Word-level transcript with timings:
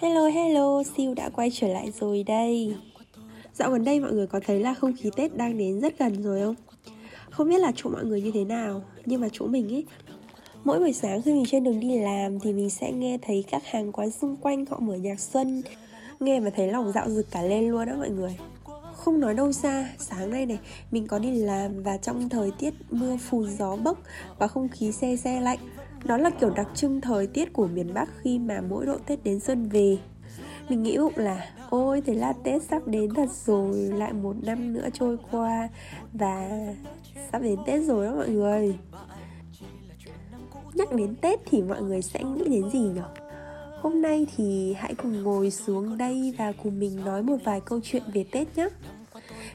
Hello 0.00 0.26
hello, 0.26 0.82
Siêu 0.82 1.14
đã 1.14 1.28
quay 1.28 1.50
trở 1.52 1.68
lại 1.68 1.92
rồi 2.00 2.22
đây. 2.22 2.74
Dạo 3.54 3.70
gần 3.70 3.84
đây 3.84 4.00
mọi 4.00 4.12
người 4.12 4.26
có 4.26 4.40
thấy 4.46 4.60
là 4.60 4.74
không 4.74 4.92
khí 4.96 5.10
Tết 5.16 5.36
đang 5.36 5.58
đến 5.58 5.80
rất 5.80 5.98
gần 5.98 6.22
rồi 6.22 6.40
không? 6.40 6.54
Không 7.30 7.48
biết 7.48 7.58
là 7.58 7.72
chỗ 7.76 7.90
mọi 7.90 8.04
người 8.04 8.22
như 8.22 8.30
thế 8.34 8.44
nào 8.44 8.82
Nhưng 9.06 9.20
mà 9.20 9.28
chỗ 9.32 9.46
mình 9.46 9.74
ấy 9.74 9.84
Mỗi 10.64 10.78
buổi 10.78 10.92
sáng 10.92 11.22
khi 11.22 11.32
mình 11.32 11.44
trên 11.46 11.64
đường 11.64 11.80
đi 11.80 11.98
làm 11.98 12.40
Thì 12.40 12.52
mình 12.52 12.70
sẽ 12.70 12.92
nghe 12.92 13.18
thấy 13.22 13.44
các 13.50 13.62
hàng 13.66 13.92
quán 13.92 14.10
xung 14.10 14.36
quanh 14.36 14.66
họ 14.66 14.78
mở 14.80 14.94
nhạc 14.94 15.20
xuân. 15.20 15.62
Nghe 16.20 16.40
mà 16.40 16.50
thấy 16.56 16.68
lòng 16.68 16.92
dạo 16.92 17.10
rực 17.10 17.30
cả 17.30 17.42
lên 17.42 17.70
luôn 17.70 17.86
đó 17.86 17.94
mọi 17.98 18.10
người. 18.10 18.36
Không 18.96 19.20
nói 19.20 19.34
đâu 19.34 19.52
xa, 19.52 19.90
sáng 19.98 20.30
nay 20.30 20.46
này 20.46 20.58
mình 20.90 21.06
có 21.06 21.18
đi 21.18 21.32
làm 21.32 21.82
và 21.82 21.96
trong 21.96 22.28
thời 22.28 22.50
tiết 22.58 22.74
mưa 22.90 23.16
phùn 23.16 23.46
gió 23.58 23.76
bốc 23.76 23.98
và 24.38 24.46
không 24.46 24.68
khí 24.68 24.92
xe 24.92 25.16
xe 25.16 25.40
lạnh 25.40 25.58
đó 26.04 26.16
là 26.16 26.30
kiểu 26.30 26.50
đặc 26.50 26.68
trưng 26.74 27.00
thời 27.00 27.26
tiết 27.26 27.52
của 27.52 27.66
miền 27.66 27.94
Bắc 27.94 28.08
khi 28.22 28.38
mà 28.38 28.60
mỗi 28.68 28.86
độ 28.86 28.96
Tết 29.06 29.24
đến 29.24 29.40
xuân 29.40 29.68
về. 29.68 29.98
Mình 30.68 30.82
nghĩ 30.82 30.98
bụng 30.98 31.12
là, 31.16 31.50
ôi, 31.70 32.02
thế 32.06 32.14
là 32.14 32.32
Tết 32.32 32.62
sắp 32.62 32.86
đến 32.86 33.14
thật 33.14 33.28
rồi, 33.46 33.76
Lại 33.76 34.12
một 34.12 34.36
năm 34.42 34.72
nữa 34.72 34.88
trôi 34.92 35.16
qua 35.30 35.68
Và 36.12 36.50
sắp 37.32 37.42
đến 37.42 37.58
Tết 37.66 37.82
rồi 37.84 38.06
đó 38.06 38.14
mọi 38.14 38.28
người. 38.28 38.78
Nhắc 40.74 40.92
đến 40.92 41.14
Tết 41.16 41.40
thì 41.46 41.62
mọi 41.62 41.82
người 41.82 42.02
sẽ 42.02 42.22
nghĩ 42.24 42.44
đến 42.44 42.70
gì 42.70 42.78
nhỉ? 42.78 43.00
Hôm 43.80 44.02
nay 44.02 44.26
thì 44.36 44.74
hãy 44.78 44.94
cùng 44.94 45.22
ngồi 45.22 45.50
xuống 45.50 45.98
đây 45.98 46.34
và 46.38 46.52
cùng 46.62 46.78
mình 46.78 47.04
nói 47.04 47.22
một 47.22 47.36
vài 47.44 47.60
câu 47.60 47.80
chuyện 47.84 48.02
về 48.14 48.24
Tết 48.30 48.56
nhé. 48.56 48.68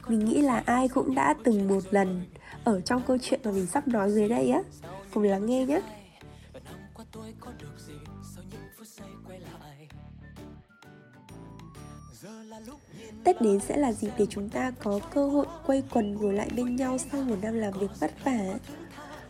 Mình 0.08 0.24
nghĩ 0.24 0.40
là 0.40 0.62
ai 0.66 0.88
cũng 0.88 1.14
đã 1.14 1.34
từng 1.44 1.68
một 1.68 1.80
lần 1.90 2.22
ở 2.64 2.80
trong 2.80 3.02
câu 3.06 3.18
chuyện 3.22 3.40
mà 3.44 3.50
mình 3.50 3.66
sắp 3.66 3.88
nói 3.88 4.10
dưới 4.10 4.28
đây 4.28 4.50
á. 4.50 4.62
Cùng 5.14 5.22
lắng 5.22 5.46
nghe 5.46 5.66
nhé. 5.66 5.80
Tết 13.24 13.42
đến 13.42 13.60
sẽ 13.60 13.76
là 13.76 13.92
dịp 13.92 14.10
để 14.18 14.26
chúng 14.30 14.48
ta 14.48 14.72
có 14.82 15.00
cơ 15.14 15.28
hội 15.28 15.46
quay 15.66 15.82
quần 15.92 16.14
ngồi 16.14 16.32
lại 16.32 16.48
bên 16.56 16.76
nhau 16.76 16.98
sau 16.98 17.22
một 17.22 17.36
năm 17.42 17.54
làm 17.54 17.72
việc 17.80 17.90
vất 18.00 18.24
vả. 18.24 18.58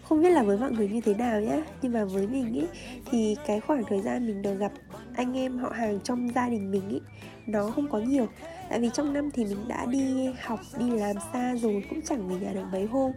Không 0.03 0.23
biết 0.23 0.31
là 0.31 0.43
với 0.43 0.59
mọi 0.59 0.73
người 0.73 0.89
như 0.89 1.01
thế 1.01 1.15
nào 1.15 1.41
nhé 1.41 1.63
nhưng 1.83 1.93
mà 1.93 2.05
với 2.05 2.27
mình 2.27 2.53
ý, 2.53 2.67
thì 3.11 3.37
cái 3.47 3.61
khoảng 3.61 3.83
thời 3.89 4.03
gian 4.03 4.27
mình 4.27 4.43
được 4.43 4.55
gặp 4.55 4.73
anh 5.15 5.37
em 5.37 5.59
họ 5.59 5.69
hàng 5.69 6.01
trong 6.05 6.31
gia 6.35 6.49
đình 6.49 6.71
mình 6.71 6.89
ý, 6.89 7.01
nó 7.47 7.71
không 7.71 7.89
có 7.91 7.99
nhiều. 7.99 8.27
Tại 8.69 8.81
vì 8.81 8.91
trong 8.95 9.13
năm 9.13 9.31
thì 9.31 9.45
mình 9.45 9.69
đã 9.69 9.87
đi 9.87 10.29
học, 10.43 10.61
đi 10.79 10.91
làm 10.91 11.17
xa 11.33 11.55
rồi, 11.55 11.85
cũng 11.91 12.03
chẳng 12.03 12.29
về 12.29 12.37
nhà 12.47 12.53
được 12.53 12.65
mấy 12.73 12.87
hôm. 12.87 13.13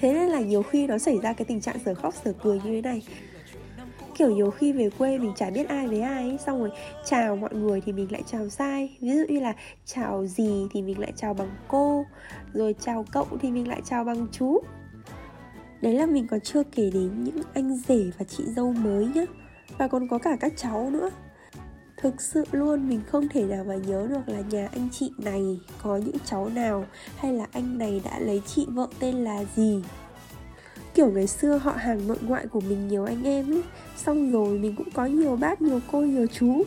Thế 0.00 0.12
nên 0.12 0.28
là 0.28 0.40
nhiều 0.40 0.62
khi 0.62 0.86
nó 0.86 0.98
xảy 0.98 1.18
ra 1.22 1.32
cái 1.32 1.44
tình 1.44 1.60
trạng 1.60 1.78
sở 1.84 1.94
khóc 1.94 2.14
sở 2.24 2.32
cười 2.42 2.60
như 2.64 2.70
thế 2.70 2.80
này 2.80 3.02
kiểu 4.14 4.30
nhiều 4.30 4.50
khi 4.50 4.72
về 4.72 4.90
quê 4.98 5.18
mình 5.18 5.32
chả 5.36 5.50
biết 5.50 5.68
ai 5.68 5.88
với 5.88 6.00
ai 6.00 6.28
ấy, 6.28 6.38
xong 6.46 6.58
rồi 6.60 6.70
chào 7.04 7.36
mọi 7.36 7.54
người 7.54 7.80
thì 7.80 7.92
mình 7.92 8.12
lại 8.12 8.22
chào 8.26 8.48
sai. 8.48 8.96
Ví 9.00 9.10
dụ 9.10 9.24
như 9.28 9.40
là 9.40 9.52
chào 9.84 10.26
gì 10.26 10.66
thì 10.70 10.82
mình 10.82 10.98
lại 10.98 11.12
chào 11.16 11.34
bằng 11.34 11.50
cô, 11.68 12.04
rồi 12.52 12.74
chào 12.80 13.04
cậu 13.12 13.26
thì 13.40 13.50
mình 13.50 13.68
lại 13.68 13.80
chào 13.84 14.04
bằng 14.04 14.26
chú. 14.32 14.60
Đấy 15.80 15.94
là 15.94 16.06
mình 16.06 16.26
còn 16.26 16.40
chưa 16.40 16.62
kể 16.62 16.90
đến 16.94 17.24
những 17.24 17.40
anh 17.54 17.76
rể 17.76 18.10
và 18.18 18.24
chị 18.24 18.44
dâu 18.46 18.72
mới 18.72 19.08
nhá. 19.14 19.24
Và 19.78 19.88
còn 19.88 20.08
có 20.08 20.18
cả 20.18 20.36
các 20.40 20.52
cháu 20.56 20.90
nữa. 20.90 21.10
Thực 21.96 22.20
sự 22.20 22.44
luôn, 22.52 22.88
mình 22.88 23.00
không 23.06 23.28
thể 23.28 23.44
nào 23.44 23.64
mà 23.64 23.74
nhớ 23.74 24.06
được 24.10 24.20
là 24.26 24.40
nhà 24.50 24.68
anh 24.72 24.88
chị 24.92 25.10
này 25.18 25.42
có 25.82 25.96
những 25.96 26.16
cháu 26.24 26.48
nào, 26.48 26.84
hay 27.16 27.32
là 27.32 27.46
anh 27.52 27.78
này 27.78 28.02
đã 28.04 28.18
lấy 28.18 28.42
chị 28.46 28.66
vợ 28.68 28.86
tên 29.00 29.14
là 29.14 29.44
gì 29.56 29.82
kiểu 31.02 31.10
ngày 31.10 31.26
xưa 31.26 31.56
họ 31.56 31.72
hàng 31.72 32.08
nội 32.08 32.16
ngoại 32.20 32.46
của 32.46 32.60
mình 32.60 32.88
nhiều 32.88 33.04
anh 33.04 33.24
em 33.24 33.52
ấy. 33.52 33.62
Xong 33.96 34.32
rồi 34.32 34.58
mình 34.58 34.74
cũng 34.76 34.90
có 34.90 35.06
nhiều 35.06 35.36
bác, 35.36 35.62
nhiều 35.62 35.80
cô, 35.92 36.00
nhiều 36.00 36.26
chú. 36.32 36.62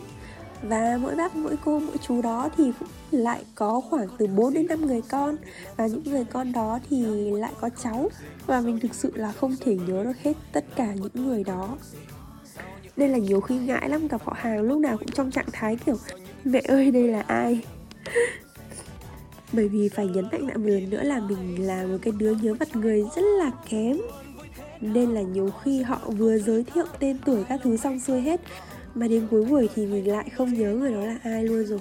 Và 0.62 0.97
mỗi 1.01 1.16
bác, 1.16 1.35
mỗi 1.35 1.56
cô, 1.66 1.79
mỗi 1.79 1.97
chú 2.07 2.22
đó 2.22 2.50
thì 2.57 2.72
cũng 2.79 2.88
lại 3.12 3.44
có 3.56 3.81
khoảng 3.90 4.07
từ 4.18 4.28
4 4.28 4.53
đến 4.53 4.68
5 4.68 4.85
người 4.85 5.01
con. 5.09 5.35
Và 5.75 5.88
những 5.88 6.03
người 6.03 6.25
con 6.25 6.51
đó 6.51 6.79
thì 6.90 7.06
lại 7.31 7.51
có 7.62 7.69
cháu. 7.84 8.09
Và 8.47 8.62
mình 8.62 8.79
thực 8.79 8.95
sự 8.95 9.12
là 9.16 9.31
không 9.31 9.56
thể 9.62 9.78
nhớ 9.88 10.03
được 10.03 10.18
hết 10.24 10.34
tất 10.51 10.66
cả 10.75 10.94
những 10.94 11.28
người 11.28 11.44
đó. 11.44 11.78
Nên 12.97 13.12
là 13.12 13.18
nhiều 13.18 13.41
khi 13.41 13.57
ngại 13.57 13.90
lắm, 13.90 14.07
gặp 14.07 14.22
họ 14.24 14.34
hàng 14.38 14.62
lúc 14.62 14.79
nào 14.79 14.97
cũng 14.97 15.12
trong 15.12 15.31
trạng 15.31 15.50
thái 15.51 15.78
kiểu, 15.85 15.97
mẹ 16.44 16.62
ơi, 16.68 16.91
đây 16.91 17.07
là 17.07 17.22
ai? 17.22 17.62
Bởi 19.53 19.68
vì 19.68 19.90
phải 19.90 20.07
nhấn 20.07 20.25
mạnh 20.31 20.47
lại 20.47 20.57
một 20.57 20.68
lần 20.68 20.90
nữa 20.90 21.03
là 21.03 21.19
mình 21.19 21.68
là 21.68 21.84
một 21.84 21.97
cái 22.01 22.13
đứa 22.18 22.31
nhớ 22.31 22.53
mặt 22.59 22.75
người 22.75 23.03
rất 23.16 23.22
là 23.40 23.51
kém 23.69 23.97
nên 24.85 25.13
là 25.13 25.22
nhiều 25.22 25.50
khi 25.63 25.81
họ 25.81 26.00
vừa 26.18 26.38
giới 26.38 26.63
thiệu 26.63 26.85
tên 27.00 27.18
tuổi 27.25 27.44
các 27.50 27.59
thứ 27.63 27.78
xong 27.78 28.00
xuôi 28.00 28.22
hết, 28.22 28.41
mà 28.96 29.07
đến 29.07 29.28
cuối 29.31 29.46
buổi 29.46 29.69
thì 29.75 29.85
mình 29.85 30.12
lại 30.12 30.29
không 30.29 30.53
nhớ 30.53 30.73
người 30.73 30.94
đó 30.94 31.00
là 31.00 31.18
ai 31.23 31.44
luôn 31.44 31.66
rồi 31.66 31.79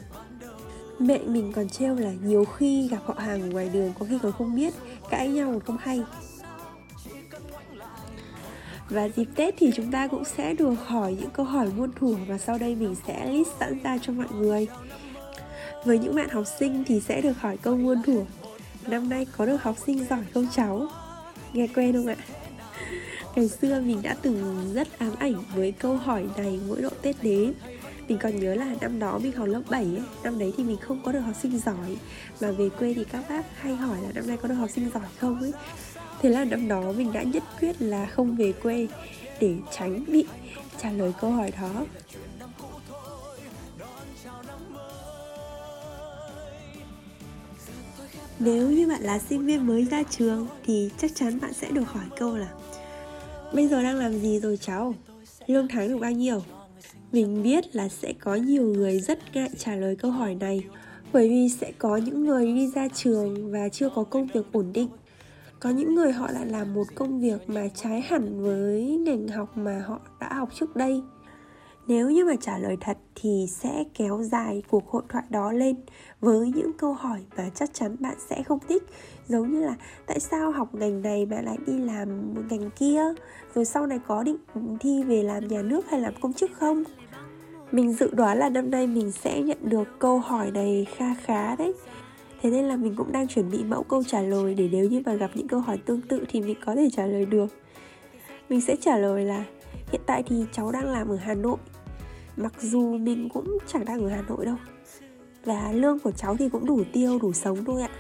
mẹ 0.99 1.19
mình 1.19 1.53
còn 1.53 1.69
trêu 1.69 1.95
là 1.95 2.13
nhiều 2.25 2.45
khi 2.45 2.89
gặp 2.89 3.01
họ 3.05 3.15
hàng 3.19 3.43
ở 3.43 3.49
ngoài 3.49 3.71
đường 3.73 3.93
có 3.99 4.07
khi 4.09 4.19
còn 4.23 4.33
không 4.33 4.55
biết, 4.55 4.75
cãi 5.11 5.29
nhau 5.29 5.51
còn 5.51 5.61
không 5.61 5.79
hay 5.81 6.03
và 8.91 9.09
dịp 9.17 9.29
Tết 9.37 9.55
thì 9.59 9.71
chúng 9.75 9.91
ta 9.91 10.09
cũng 10.09 10.25
sẽ 10.25 10.55
được 10.55 10.75
hỏi 10.87 11.17
những 11.21 11.31
câu 11.31 11.47
hỏi 11.47 11.69
muôn 11.77 11.93
thuở 11.93 12.15
và 12.29 12.39
sau 12.39 12.59
đây 12.59 12.75
mình 12.75 12.95
sẽ 13.07 13.33
list 13.33 13.49
sẵn 13.61 13.79
ra 13.85 13.99
cho 14.03 14.13
mọi 14.13 14.27
người 14.33 14.67
với 15.85 15.99
những 15.99 16.15
bạn 16.15 16.29
học 16.29 16.45
sinh 16.59 16.85
thì 16.87 17.01
sẽ 17.01 17.21
được 17.21 17.39
hỏi 17.39 17.57
câu 17.57 17.77
muôn 17.77 18.03
thuở 18.03 18.25
Năm 18.87 19.09
nay 19.09 19.27
có 19.37 19.47
được 19.47 19.63
học 19.63 19.77
sinh 19.87 20.05
giỏi 20.11 20.25
không 20.35 20.47
cháu? 20.55 20.87
Nghe 21.53 21.67
quen 21.75 21.93
không 21.93 22.07
ạ? 22.07 22.17
Ngày 23.37 23.49
xưa 23.49 23.81
mình 23.81 24.03
đã 24.03 24.17
từng 24.23 24.71
rất 24.75 24.99
ám 24.99 25.15
ảnh 25.19 25.35
với 25.55 25.73
câu 25.73 25.97
hỏi 25.97 26.25
này 26.37 26.61
mỗi 26.69 26.83
độ 26.83 26.91
Tết 27.03 27.17
đến. 27.23 27.53
Mình 28.09 28.19
còn 28.23 28.41
nhớ 28.41 28.55
là 28.55 28.75
năm 28.81 28.99
đó 28.99 29.19
mình 29.19 29.33
học 29.33 29.49
lớp 29.49 29.63
7 29.69 29.85
ấy, 29.85 30.03
Năm 30.23 30.39
đấy 30.39 30.53
thì 30.57 30.65
mình 30.65 30.77
không 30.77 31.03
có 31.05 31.13
được 31.13 31.21
học 31.21 31.35
sinh 31.43 31.59
giỏi. 31.59 31.97
Mà 32.41 32.51
về 32.51 32.69
quê 32.69 32.95
thì 32.95 33.05
các 33.05 33.25
bác 33.29 33.43
hay 33.61 33.77
hỏi 33.77 33.99
là 34.03 34.13
năm 34.15 34.27
nay 34.27 34.37
có 34.43 34.49
được 34.49 34.55
học 34.55 34.71
sinh 34.75 34.91
giỏi 34.95 35.07
không 35.19 35.41
ấy. 35.41 35.53
Thế 36.21 36.31
là 36.31 36.45
năm 36.45 36.69
đó 36.69 36.93
mình 36.93 37.13
đã 37.13 37.23
nhất 37.23 37.43
quyết 37.61 37.83
là 37.83 38.07
không 38.07 38.37
về 38.37 38.53
quê 38.53 38.89
Để 39.41 39.55
tránh 39.79 40.05
bị 40.07 40.27
trả 40.83 40.91
lời 40.91 41.13
câu 41.21 41.31
hỏi 41.31 41.53
đó. 41.61 41.85
Nếu 48.39 48.71
như 48.71 48.89
bạn 48.89 49.03
là 49.03 49.19
sinh 49.19 49.47
viên 49.47 49.67
mới 49.67 49.85
ra 49.85 50.03
trường 50.11 50.47
thì 50.65 50.91
chắc 50.99 51.11
chắn 51.15 51.41
bạn 51.41 51.53
sẽ 51.53 51.71
được 51.71 51.89
hỏi 51.89 52.05
câu 52.17 52.37
là 52.37 52.49
Bây 53.55 53.69
giờ 53.69 53.83
đang 53.83 53.97
làm 53.97 54.13
gì 54.19 54.41
rồi 54.41 54.57
cháu? 54.57 54.95
Lương 55.47 55.69
tháng 55.69 55.89
được 55.89 55.99
bao 55.99 56.13
nhiêu? 56.13 56.43
Mình 57.13 57.43
biết 57.43 57.77
là 57.77 57.89
sẽ 57.89 58.13
có 58.13 58.35
nhiều 58.35 58.67
người 58.67 59.01
rất 59.01 59.19
ngại 59.35 59.51
trả 59.59 59.77
lời 59.77 59.97
câu 59.97 60.11
hỏi 60.11 60.35
này, 60.35 60.65
bởi 61.13 61.29
vì 61.29 61.49
sẽ 61.49 61.73
có 61.79 61.97
những 61.97 62.25
người 62.25 62.47
đi 62.47 62.71
ra 62.75 62.89
trường 62.89 63.53
và 63.53 63.69
chưa 63.69 63.89
có 63.95 64.05
công 64.05 64.27
việc 64.27 64.45
ổn 64.53 64.73
định 64.73 64.89
có 65.65 65.71
những 65.71 65.95
người 65.95 66.13
họ 66.13 66.31
lại 66.31 66.47
làm 66.47 66.75
một 66.75 66.85
công 66.95 67.21
việc 67.21 67.49
mà 67.51 67.69
trái 67.75 68.01
hẳn 68.01 68.43
với 68.43 68.83
ngành 68.83 69.29
học 69.29 69.57
mà 69.57 69.85
họ 69.87 70.01
đã 70.21 70.35
học 70.35 70.49
trước 70.55 70.77
đây 70.77 71.03
nếu 71.87 72.11
như 72.11 72.25
mà 72.25 72.35
trả 72.41 72.59
lời 72.59 72.77
thật 72.81 72.99
thì 73.15 73.47
sẽ 73.51 73.85
kéo 73.95 74.23
dài 74.23 74.63
cuộc 74.71 74.91
hội 74.91 75.03
thoại 75.09 75.25
đó 75.31 75.53
lên 75.53 75.77
với 76.21 76.53
những 76.57 76.73
câu 76.73 76.93
hỏi 76.93 77.21
mà 77.37 77.51
chắc 77.55 77.75
chắn 77.75 77.97
bạn 78.01 78.15
sẽ 78.29 78.43
không 78.43 78.59
thích. 78.69 78.83
Giống 79.29 79.51
như 79.51 79.65
là, 79.65 79.77
tại 80.07 80.21
sao 80.21 80.51
học 80.51 80.75
ngành 80.75 81.03
này 81.03 81.27
mà 81.27 81.41
lại 81.41 81.57
đi 81.67 81.79
làm 81.79 82.35
ngành 82.49 82.71
kia? 82.71 83.03
Rồi 83.55 83.65
sau 83.65 83.87
này 83.87 83.99
có 84.07 84.23
định 84.23 84.37
thi 84.81 85.03
về 85.03 85.23
làm 85.23 85.49
nhà 85.49 85.63
nước 85.63 85.91
hay 85.91 86.01
làm 86.01 86.15
công 86.21 86.33
chức 86.33 86.51
không? 86.55 86.85
Mình 87.73 87.93
dự 87.93 88.15
đoán 88.15 88.39
là 88.39 88.49
năm 88.49 88.71
nay 88.71 88.87
mình 88.87 89.13
sẽ 89.13 89.43
nhận 89.43 89.59
được 89.63 89.89
câu 89.99 90.19
hỏi 90.19 90.51
này 90.51 90.87
kha 90.97 91.15
khá 91.15 91.57
đấy. 91.57 91.75
Thế 92.43 92.51
nên 92.51 92.65
là 92.65 92.77
mình 92.77 92.95
cũng 92.97 93.13
đang 93.13 93.29
chuẩn 93.29 93.51
bị 93.51 93.65
mẫu 93.65 93.83
câu 93.83 94.03
trả 94.03 94.21
lời 94.21 94.55
để 94.55 94.69
nếu 94.73 94.89
như 94.89 95.03
mà 95.07 95.15
gặp 95.15 95.31
những 95.35 95.49
câu 95.49 95.61
hỏi 95.61 95.79
tương 95.87 96.01
tự 96.01 96.25
thì 96.29 96.41
mình 96.41 96.57
có 96.65 96.75
thể 96.75 96.89
trả 96.93 97.07
lời 97.07 97.27
được. 97.27 97.47
Mình 98.49 98.61
sẽ 98.61 98.77
trả 98.77 98.97
lời 98.97 99.25
là, 99.25 99.45
hiện 99.93 100.01
tại 100.07 100.23
thì 100.27 100.45
cháu 100.53 100.73
đang 100.73 100.93
làm 100.93 101.09
ở 101.09 101.17
hà 101.17 101.35
nội 101.35 101.57
mặc 102.37 102.53
dù 102.61 102.99
mình 102.99 103.29
cũng 103.29 103.59
chẳng 103.67 103.85
đang 103.85 104.05
ở 104.05 104.09
hà 104.09 104.23
nội 104.29 104.47
đâu. 104.47 104.57
Và 105.45 105.73
lương 105.73 105.99
của 105.99 106.11
cháu 106.11 106.37
thì 106.37 106.49
cũng 106.49 106.67
đủ 106.67 106.83
tiêu, 106.93 107.19
đủ 107.19 107.33
sống 107.33 107.65
thôi 107.65 107.83
ạ. 107.83 107.91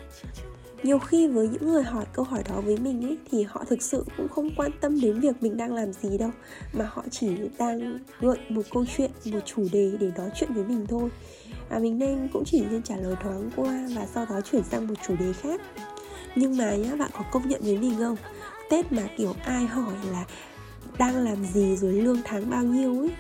Nhiều 0.83 0.99
khi 0.99 1.29
với 1.29 1.49
những 1.49 1.67
người 1.67 1.83
hỏi 1.83 2.05
câu 2.13 2.25
hỏi 2.25 2.43
đó 2.49 2.61
với 2.61 2.77
mình 2.77 3.03
ấy, 3.05 3.19
thì 3.31 3.43
họ 3.43 3.65
thực 3.65 3.83
sự 3.83 4.05
cũng 4.17 4.29
không 4.29 4.51
quan 4.57 4.71
tâm 4.81 5.01
đến 5.01 5.21
việc 5.21 5.43
mình 5.43 5.57
đang 5.57 5.75
làm 5.75 5.93
gì 5.93 6.19
đâu, 6.19 6.31
mà 6.73 6.91
họ 6.93 7.05
chỉ 7.11 7.29
đang 7.59 7.99
gợi 8.21 8.39
một 8.49 8.63
câu 8.71 8.85
chuyện, 8.97 9.11
một 9.33 9.41
chủ 9.45 9.67
đề 9.73 9.93
để 10.01 10.11
nói 10.17 10.31
chuyện 10.35 10.53
với 10.55 10.65
mình 10.65 10.87
thôi. 10.89 11.11
Và 11.69 11.79
mình 11.79 11.99
nên 11.99 12.29
cũng 12.33 12.45
chỉ 12.47 12.65
nên 12.71 12.83
trả 12.83 12.97
lời 12.97 13.15
thoáng 13.23 13.51
qua 13.57 13.89
và 13.97 14.07
sau 14.15 14.27
đó 14.31 14.41
chuyển 14.51 14.63
sang 14.65 14.87
một 14.87 14.95
chủ 15.07 15.17
đề 15.17 15.33
khác. 15.33 15.61
Nhưng 16.37 16.57
mà 16.57 16.77
nhá, 16.77 16.97
bạn 16.97 17.11
có 17.13 17.25
công 17.33 17.49
nhận 17.49 17.61
với 17.65 17.79
mình 17.79 17.95
không? 17.99 18.17
Tết 18.71 18.93
mà, 18.93 19.03
kiểu, 19.17 19.35
ai 19.45 19.67
hỏi 19.67 19.95
là 20.13 20.25
đang 20.99 21.17
làm 21.17 21.45
gì 21.45 21.77
rồi 21.77 21.93
lương 21.93 22.19
tháng 22.25 22.51
bao 22.51 22.65
nhiêu 22.65 23.01
ấy 23.01 23.11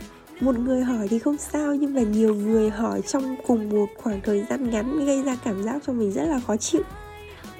một 0.40 0.58
người 0.58 0.82
hỏi 0.82 1.08
thì 1.08 1.18
không 1.18 1.36
sao, 1.38 1.74
nhưng 1.74 1.94
mà 1.94 2.02
nhiều 2.02 2.34
người 2.34 2.70
hỏi 2.70 3.02
trong 3.02 3.36
cùng 3.46 3.68
một 3.68 3.86
khoảng 3.96 4.20
thời 4.20 4.44
gian 4.50 4.70
ngắn 4.70 5.06
gây 5.06 5.22
ra 5.22 5.36
cảm 5.44 5.62
giác 5.62 5.82
cho 5.86 5.92
mình 5.92 6.12
rất 6.12 6.24
là 6.24 6.40
khó 6.40 6.56
chịu. 6.56 6.82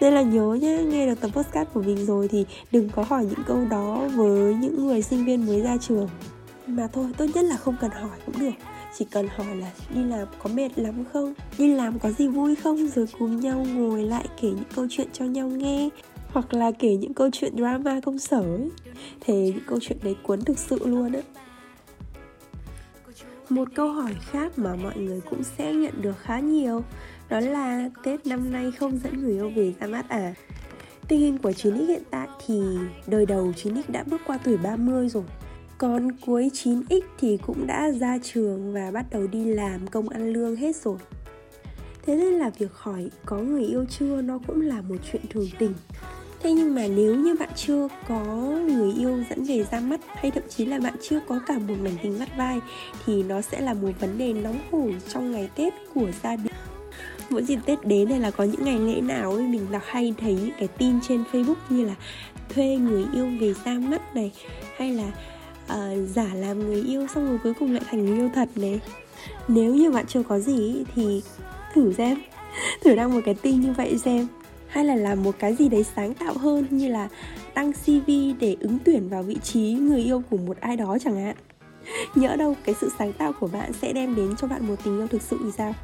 Nên 0.00 0.14
là 0.14 0.22
nhớ 0.22 0.58
nhé 0.60 0.82
nghe 0.88 1.06
được 1.06 1.20
tập 1.20 1.30
podcast 1.34 1.68
của 1.74 1.82
mình 1.82 2.06
rồi 2.06 2.28
thì 2.28 2.46
đừng 2.72 2.88
có 2.88 3.02
hỏi 3.02 3.24
những 3.24 3.44
câu 3.46 3.66
đó 3.70 4.08
với 4.14 4.54
những 4.54 4.86
người 4.86 5.02
sinh 5.02 5.24
viên 5.24 5.46
mới 5.46 5.60
ra 5.60 5.76
trường. 5.76 6.08
Mà 6.66 6.88
thôi, 6.92 7.06
tốt 7.16 7.26
nhất 7.34 7.44
là 7.44 7.56
không 7.56 7.76
cần 7.80 7.90
hỏi 7.90 8.18
cũng 8.26 8.40
được. 8.40 8.54
Chỉ 8.98 9.04
cần 9.10 9.28
hỏi 9.36 9.56
là 9.56 9.70
đi 9.94 10.04
làm 10.04 10.28
có 10.42 10.50
mệt 10.54 10.68
lắm 10.76 11.04
không? 11.12 11.34
Đi 11.58 11.74
làm 11.74 11.98
có 11.98 12.10
gì 12.10 12.28
vui 12.28 12.54
không? 12.54 12.88
Rồi 12.88 13.06
cùng 13.18 13.40
nhau 13.40 13.66
ngồi 13.74 14.02
lại 14.02 14.24
kể 14.40 14.48
những 14.48 14.64
câu 14.74 14.86
chuyện 14.90 15.08
cho 15.12 15.24
nhau 15.24 15.48
nghe. 15.48 15.88
Hoặc 16.32 16.54
là 16.54 16.70
kể 16.78 16.96
những 16.96 17.14
câu 17.14 17.28
chuyện 17.32 17.56
drama 17.56 18.00
công 18.00 18.18
sở 18.18 18.40
ấy. 18.40 18.70
Thế 19.20 19.34
những 19.34 19.64
câu 19.66 19.78
chuyện 19.82 19.98
đấy 20.02 20.16
cuốn 20.22 20.40
thực 20.40 20.58
sự 20.58 20.78
luôn 20.84 21.12
á 21.12 21.20
một 23.48 23.68
câu 23.74 23.88
hỏi 23.88 24.14
khác 24.30 24.58
mà 24.58 24.76
mọi 24.76 24.96
người 24.96 25.20
cũng 25.30 25.42
sẽ 25.42 25.74
nhận 25.74 26.02
được 26.02 26.18
khá 26.22 26.40
nhiều, 26.40 26.84
đó 27.28 27.40
là 27.40 27.88
Tết 28.04 28.26
năm 28.26 28.52
nay 28.52 28.72
không 28.78 29.00
dẫn 29.04 29.22
người 29.22 29.32
yêu 29.32 29.50
về 29.56 29.72
ra 29.80 29.86
mắt 29.86 30.08
à? 30.08 30.34
Tình 31.08 31.20
hình 31.20 31.38
của 31.38 31.50
9X 31.50 31.86
hiện 31.86 32.02
tại 32.10 32.28
thì 32.46 32.60
đời 33.06 33.26
đầu 33.26 33.52
9X 33.56 33.82
đã 33.88 34.04
bước 34.06 34.20
qua 34.26 34.38
tuổi 34.44 34.56
30 34.56 35.08
rồi. 35.08 35.24
Còn 35.78 36.12
cuối 36.26 36.50
9X 36.52 37.00
thì 37.18 37.38
cũng 37.46 37.66
đã 37.66 37.90
ra 37.90 38.18
trường 38.22 38.72
và 38.72 38.90
bắt 38.90 39.06
đầu 39.10 39.26
đi 39.26 39.44
làm 39.44 39.86
công 39.86 40.08
ăn 40.08 40.32
lương 40.32 40.56
hết 40.56 40.76
rồi. 40.76 40.96
Thế 42.06 42.16
nên 42.16 42.32
là 42.34 42.50
việc 42.58 42.72
hỏi 42.72 43.10
có 43.26 43.38
người 43.38 43.64
yêu 43.64 43.84
chưa 43.98 44.22
nó 44.22 44.38
cũng 44.46 44.60
là 44.60 44.80
một 44.80 44.96
chuyện 45.12 45.22
thường 45.30 45.48
tình. 45.58 45.72
Thế 46.44 46.52
nhưng 46.52 46.74
mà 46.74 46.86
nếu 46.86 47.14
như 47.14 47.36
bạn 47.40 47.48
chưa 47.56 47.88
có 48.08 48.24
người 48.66 48.92
yêu 48.92 49.24
dẫn 49.30 49.44
về 49.44 49.64
ra 49.70 49.80
mắt 49.80 50.00
hay 50.06 50.30
thậm 50.30 50.42
chí 50.48 50.64
là 50.64 50.78
bạn 50.78 50.94
chưa 51.02 51.20
có 51.28 51.40
cả 51.46 51.58
một 51.58 51.74
mảnh 51.82 51.96
tình 52.02 52.18
mắt 52.18 52.28
vai 52.36 52.60
thì 53.06 53.22
nó 53.22 53.40
sẽ 53.40 53.60
là 53.60 53.74
một 53.74 53.88
vấn 54.00 54.18
đề 54.18 54.32
nóng 54.32 54.58
hổi 54.72 54.94
trong 55.12 55.32
ngày 55.32 55.48
Tết 55.56 55.74
của 55.94 56.06
gia 56.22 56.36
đình. 56.36 56.52
Mỗi 57.30 57.42
dịp 57.42 57.58
Tết 57.66 57.86
đến 57.86 58.08
này 58.08 58.20
là 58.20 58.30
có 58.30 58.44
những 58.44 58.64
ngày 58.64 58.78
lễ 58.78 59.00
nào 59.00 59.32
ấy 59.32 59.42
mình 59.42 59.66
đọc 59.72 59.82
hay 59.86 60.14
thấy 60.18 60.32
những 60.34 60.54
cái 60.58 60.68
tin 60.68 61.00
trên 61.08 61.24
Facebook 61.32 61.54
như 61.68 61.84
là 61.84 61.94
thuê 62.48 62.76
người 62.76 63.04
yêu 63.12 63.28
về 63.40 63.54
ra 63.64 63.74
mắt 63.74 64.14
này 64.14 64.32
hay 64.76 64.92
là 64.92 65.06
uh, 65.72 66.08
giả 66.08 66.26
làm 66.34 66.58
người 66.58 66.82
yêu 66.82 67.06
xong 67.14 67.28
rồi 67.28 67.38
cuối 67.42 67.54
cùng 67.58 67.72
lại 67.72 67.82
thành 67.90 68.04
người 68.04 68.18
yêu 68.18 68.30
thật 68.34 68.48
này. 68.56 68.80
Nếu 69.48 69.74
như 69.74 69.90
bạn 69.90 70.06
chưa 70.08 70.22
có 70.22 70.38
gì 70.38 70.84
thì 70.94 71.22
thử 71.74 71.92
xem 71.92 72.18
thử 72.84 72.94
đăng 72.94 73.14
một 73.14 73.20
cái 73.24 73.34
tin 73.34 73.60
như 73.60 73.72
vậy 73.72 73.98
xem 73.98 74.26
hay 74.74 74.84
là 74.84 74.94
làm 74.94 75.22
một 75.22 75.34
cái 75.38 75.54
gì 75.54 75.68
đấy 75.68 75.84
sáng 75.96 76.14
tạo 76.14 76.34
hơn 76.38 76.66
như 76.70 76.88
là 76.88 77.08
tăng 77.54 77.72
CV 77.72 78.10
để 78.40 78.56
ứng 78.60 78.78
tuyển 78.84 79.08
vào 79.08 79.22
vị 79.22 79.36
trí 79.42 79.72
người 79.72 80.02
yêu 80.02 80.22
của 80.30 80.36
một 80.36 80.56
ai 80.60 80.76
đó 80.76 80.98
chẳng 81.00 81.24
hạn? 81.24 81.36
Nhỡ 82.14 82.36
đâu 82.36 82.56
cái 82.64 82.74
sự 82.80 82.88
sáng 82.98 83.12
tạo 83.12 83.32
của 83.40 83.46
bạn 83.46 83.72
sẽ 83.82 83.92
đem 83.92 84.14
đến 84.14 84.36
cho 84.36 84.46
bạn 84.46 84.68
một 84.68 84.74
tình 84.84 84.98
yêu 84.98 85.06
thực 85.06 85.22
sự 85.22 85.38
thì 85.44 85.50
sao? 85.56 85.74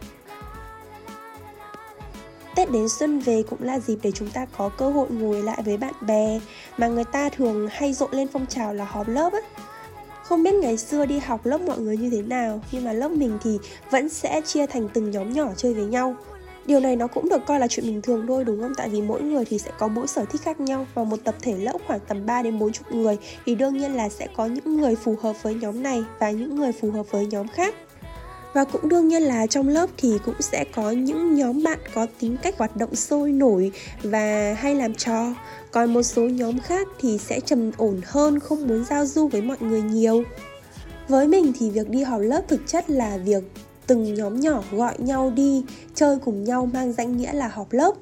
Tết 2.56 2.70
đến 2.70 2.88
xuân 2.88 3.18
về 3.18 3.42
cũng 3.50 3.62
là 3.62 3.78
dịp 3.78 3.98
để 4.02 4.10
chúng 4.10 4.30
ta 4.30 4.46
có 4.56 4.68
cơ 4.68 4.90
hội 4.90 5.10
ngồi 5.10 5.42
lại 5.42 5.62
với 5.64 5.76
bạn 5.76 5.94
bè 6.06 6.40
mà 6.78 6.88
người 6.88 7.04
ta 7.04 7.28
thường 7.28 7.68
hay 7.70 7.92
rộn 7.92 8.10
lên 8.12 8.28
phong 8.32 8.46
trào 8.46 8.74
là 8.74 8.84
họp 8.84 9.08
lớp 9.08 9.32
á. 9.32 9.40
Không 10.22 10.42
biết 10.42 10.54
ngày 10.54 10.76
xưa 10.76 11.06
đi 11.06 11.18
học 11.18 11.46
lớp 11.46 11.60
mọi 11.60 11.78
người 11.78 11.96
như 11.96 12.10
thế 12.10 12.22
nào, 12.22 12.60
Nhưng 12.72 12.84
mà 12.84 12.92
lớp 12.92 13.08
mình 13.08 13.38
thì 13.44 13.58
vẫn 13.90 14.08
sẽ 14.08 14.40
chia 14.40 14.66
thành 14.66 14.88
từng 14.94 15.10
nhóm 15.10 15.32
nhỏ 15.32 15.48
chơi 15.56 15.74
với 15.74 15.84
nhau. 15.84 16.16
Điều 16.66 16.80
này 16.80 16.96
nó 16.96 17.06
cũng 17.06 17.28
được 17.28 17.46
coi 17.46 17.60
là 17.60 17.66
chuyện 17.68 17.86
bình 17.86 18.02
thường 18.02 18.24
thôi, 18.28 18.44
đúng 18.44 18.60
không? 18.60 18.74
Tại 18.76 18.88
vì 18.88 19.02
mỗi 19.02 19.22
người 19.22 19.44
thì 19.44 19.58
sẽ 19.58 19.70
có 19.78 19.88
mỗi 19.88 20.06
sở 20.06 20.24
thích 20.24 20.40
khác 20.44 20.60
nhau 20.60 20.86
Và 20.94 21.04
một 21.04 21.16
tập 21.24 21.34
thể 21.42 21.54
lớp 21.56 21.78
khoảng 21.86 22.00
tầm 22.08 22.26
3 22.26 22.42
đến 22.42 22.58
40 22.58 23.00
người 23.02 23.16
Thì 23.46 23.54
đương 23.54 23.76
nhiên 23.76 23.96
là 23.96 24.08
sẽ 24.08 24.28
có 24.36 24.46
những 24.46 24.76
người 24.76 24.96
phù 24.96 25.16
hợp 25.22 25.42
với 25.42 25.54
nhóm 25.54 25.82
này 25.82 26.04
Và 26.18 26.30
những 26.30 26.56
người 26.56 26.72
phù 26.72 26.90
hợp 26.90 27.10
với 27.10 27.26
nhóm 27.26 27.48
khác. 27.48 27.74
Và 28.52 28.64
cũng 28.64 28.88
đương 28.88 29.08
nhiên 29.08 29.22
là 29.22 29.46
trong 29.46 29.68
lớp 29.68 29.90
thì 29.96 30.18
cũng 30.24 30.34
sẽ 30.40 30.64
có 30.74 30.90
những 30.90 31.34
nhóm 31.34 31.62
bạn 31.62 31.78
có 31.94 32.06
tính 32.20 32.36
cách 32.42 32.58
hoạt 32.58 32.76
động 32.76 32.94
sôi 32.94 33.32
nổi 33.32 33.72
và 34.02 34.54
hay 34.58 34.74
làm 34.74 34.94
trò. 34.94 35.34
Còn 35.70 35.94
một 35.94 36.02
số 36.02 36.22
nhóm 36.22 36.58
khác 36.58 36.88
thì 37.00 37.18
sẽ 37.18 37.40
trầm 37.40 37.70
ổn 37.76 38.00
hơn, 38.04 38.40
không 38.40 38.68
muốn 38.68 38.84
giao 38.84 39.06
du 39.06 39.28
với 39.28 39.42
mọi 39.42 39.56
người 39.60 39.82
nhiều. 39.82 40.22
Với 41.08 41.28
mình 41.28 41.52
thì 41.58 41.70
việc 41.70 41.88
đi 41.88 42.02
họp 42.02 42.20
lớp 42.20 42.42
thực 42.48 42.60
chất 42.66 42.90
là 42.90 43.16
việc 43.16 43.42
từng 43.90 44.14
nhóm 44.14 44.40
nhỏ 44.40 44.62
gọi 44.72 44.94
nhau 44.98 45.32
đi 45.36 45.64
chơi 45.94 46.18
cùng 46.24 46.44
nhau 46.44 46.66
mang 46.72 46.92
danh 46.92 47.16
nghĩa 47.16 47.32
là 47.32 47.48
họp 47.48 47.72
lớp 47.72 47.92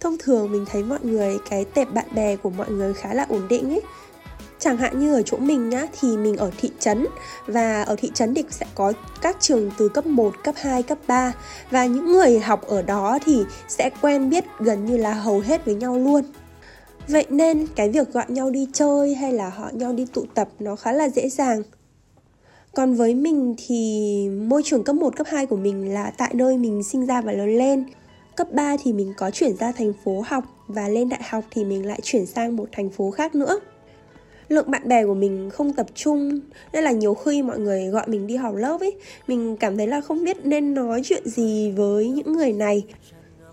thông 0.00 0.16
thường 0.18 0.52
mình 0.52 0.64
thấy 0.70 0.82
mọi 0.82 0.98
người 1.02 1.38
cái 1.50 1.64
tệp 1.64 1.92
bạn 1.92 2.06
bè 2.14 2.36
của 2.36 2.50
mọi 2.50 2.70
người 2.70 2.94
khá 2.94 3.14
là 3.14 3.26
ổn 3.28 3.48
định 3.48 3.70
ấy 3.70 3.80
Chẳng 4.58 4.76
hạn 4.76 4.98
như 4.98 5.14
ở 5.14 5.22
chỗ 5.22 5.36
mình 5.36 5.68
nhá 5.68 5.86
thì 6.00 6.16
mình 6.16 6.36
ở 6.36 6.50
thị 6.60 6.70
trấn 6.78 7.06
và 7.46 7.82
ở 7.82 7.96
thị 7.98 8.10
trấn 8.14 8.34
thì 8.34 8.44
sẽ 8.50 8.66
có 8.74 8.92
các 9.22 9.36
trường 9.40 9.70
từ 9.78 9.88
cấp 9.88 10.06
1, 10.06 10.34
cấp 10.44 10.54
2, 10.58 10.82
cấp 10.82 10.98
3 11.06 11.32
và 11.70 11.86
những 11.86 12.12
người 12.12 12.38
học 12.38 12.66
ở 12.66 12.82
đó 12.82 13.18
thì 13.24 13.44
sẽ 13.68 13.90
quen 14.00 14.30
biết 14.30 14.44
gần 14.58 14.84
như 14.84 14.96
là 14.96 15.14
hầu 15.14 15.40
hết 15.40 15.64
với 15.64 15.74
nhau 15.74 15.98
luôn. 15.98 16.22
Vậy 17.08 17.26
nên 17.28 17.66
cái 17.76 17.90
việc 17.90 18.12
gọi 18.12 18.24
nhau 18.28 18.50
đi 18.50 18.68
chơi 18.72 19.14
hay 19.14 19.32
là 19.32 19.48
họ 19.48 19.70
nhau 19.72 19.92
đi 19.92 20.06
tụ 20.12 20.24
tập 20.34 20.48
nó 20.58 20.76
khá 20.76 20.92
là 20.92 21.08
dễ 21.08 21.28
dàng. 21.28 21.62
Còn 22.78 22.94
với 22.94 23.14
mình 23.14 23.54
thì 23.66 24.28
môi 24.28 24.62
trường 24.64 24.84
cấp 24.84 24.96
1, 24.96 25.16
cấp 25.16 25.26
2 25.30 25.46
của 25.46 25.56
mình 25.56 25.94
là 25.94 26.12
tại 26.18 26.30
nơi 26.34 26.56
mình 26.56 26.82
sinh 26.82 27.06
ra 27.06 27.20
và 27.20 27.32
lớn 27.32 27.58
lên. 27.58 27.84
Cấp 28.36 28.52
3 28.52 28.76
thì 28.82 28.92
mình 28.92 29.12
có 29.16 29.30
chuyển 29.30 29.56
ra 29.56 29.72
thành 29.72 29.92
phố 30.04 30.24
học 30.26 30.44
và 30.68 30.88
lên 30.88 31.08
đại 31.08 31.20
học 31.28 31.44
thì 31.50 31.64
mình 31.64 31.86
lại 31.86 32.00
chuyển 32.02 32.26
sang 32.26 32.56
một 32.56 32.68
thành 32.72 32.90
phố 32.90 33.10
khác 33.10 33.34
nữa. 33.34 33.60
Lượng 34.48 34.70
bạn 34.70 34.88
bè 34.88 35.06
của 35.06 35.14
mình 35.14 35.50
không 35.50 35.72
tập 35.72 35.86
trung 35.94 36.40
nên 36.72 36.84
là 36.84 36.90
nhiều 36.90 37.14
khi 37.14 37.42
mọi 37.42 37.58
người 37.58 37.86
gọi 37.86 38.08
mình 38.08 38.26
đi 38.26 38.36
học 38.36 38.54
lớp 38.54 38.80
ấy 38.80 38.94
mình 39.26 39.56
cảm 39.56 39.76
thấy 39.76 39.86
là 39.86 40.00
không 40.00 40.24
biết 40.24 40.36
nên 40.46 40.74
nói 40.74 41.00
chuyện 41.04 41.28
gì 41.28 41.70
với 41.70 42.08
những 42.08 42.32
người 42.32 42.52
này. 42.52 42.84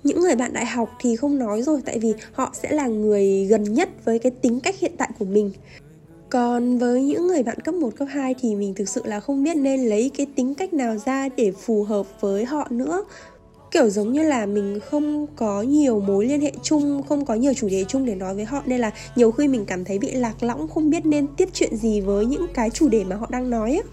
Những 0.03 0.19
người 0.19 0.35
bạn 0.35 0.53
đại 0.53 0.65
học 0.65 0.89
thì 0.99 1.15
không 1.15 1.37
nói 1.37 1.61
rồi 1.61 1.81
tại 1.85 1.99
vì 1.99 2.13
họ 2.33 2.53
sẽ 2.53 2.71
là 2.71 2.87
người 2.87 3.45
gần 3.45 3.63
nhất 3.63 3.89
với 4.05 4.19
cái 4.19 4.31
tính 4.31 4.59
cách 4.59 4.79
hiện 4.79 4.91
tại 4.97 5.09
của 5.19 5.25
mình 5.25 5.51
còn 6.35 6.77
với 6.77 7.03
những 7.03 7.27
người 7.27 7.43
bạn 7.43 7.59
cấp 7.59 7.75
1, 7.75 7.89
cấp 7.95 8.07
2 8.11 8.35
thì 8.41 8.55
mình 8.55 8.73
thực 8.73 8.89
sự 8.89 9.01
là 9.05 9.19
không 9.19 9.43
biết 9.43 9.57
nên 9.57 9.85
lấy 9.85 10.11
cái 10.17 10.27
tính 10.35 10.55
cách 10.55 10.73
nào 10.73 10.97
ra 10.97 11.29
để 11.29 11.51
phù 11.51 11.83
hợp 11.83 12.21
với 12.21 12.45
họ 12.45 12.67
nữa 12.69 13.03
kiểu 13.71 13.89
giống 13.89 14.13
như 14.13 14.23
là 14.23 14.45
mình 14.45 14.79
không 14.79 15.27
có 15.35 15.61
nhiều 15.61 15.99
mối 15.99 16.25
liên 16.25 16.41
hệ 16.41 16.51
chung 16.63 17.03
không 17.09 17.25
có 17.25 17.33
nhiều 17.33 17.53
chủ 17.53 17.69
đề 17.69 17.85
chung 17.87 18.05
để 18.05 18.15
nói 18.15 18.35
với 18.35 18.45
họ 18.45 18.61
nên 18.65 18.79
là 18.79 18.91
nhiều 19.15 19.31
khi 19.31 19.47
mình 19.47 19.65
cảm 19.65 19.85
thấy 19.85 19.99
bị 19.99 20.11
lạc 20.11 20.43
lõng 20.43 20.67
không 20.67 20.89
biết 20.89 21.05
nên 21.05 21.27
tiếp 21.37 21.49
chuyện 21.53 21.75
gì 21.75 22.01
với 22.01 22.25
những 22.25 22.45
cái 22.53 22.69
chủ 22.69 22.89
đề 22.89 23.03
mà 23.03 23.15
họ 23.15 23.27
đang 23.31 23.49
nói 23.49 23.71
ấy. 23.71 23.83